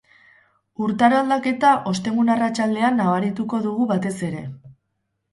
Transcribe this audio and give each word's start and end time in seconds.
Urtaro 0.85 1.17
aldaketa 1.17 1.73
ostegun 1.91 2.31
arratsaldean 2.35 2.97
nabarituko 3.01 3.59
dugu 3.67 3.87
batez 3.93 4.13
ere. 4.29 4.41